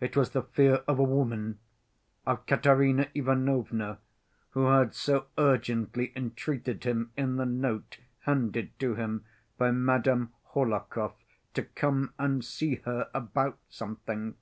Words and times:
It 0.00 0.16
was 0.16 0.30
the 0.30 0.44
fear 0.44 0.76
of 0.88 0.98
a 0.98 1.02
woman, 1.04 1.58
of 2.24 2.46
Katerina 2.46 3.08
Ivanovna, 3.14 3.98
who 4.52 4.64
had 4.64 4.94
so 4.94 5.26
urgently 5.36 6.10
entreated 6.16 6.84
him 6.84 7.12
in 7.18 7.36
the 7.36 7.44
note 7.44 7.98
handed 8.20 8.78
to 8.78 8.94
him 8.94 9.26
by 9.58 9.70
Madame 9.72 10.32
Hohlakov 10.54 11.12
to 11.52 11.64
come 11.64 12.14
and 12.18 12.42
see 12.42 12.76
her 12.86 13.10
about 13.12 13.58
something. 13.68 14.36